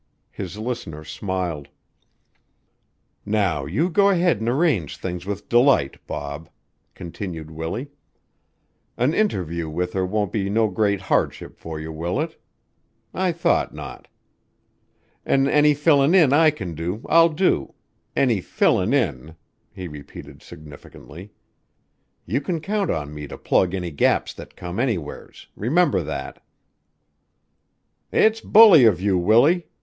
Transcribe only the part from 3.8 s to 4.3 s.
go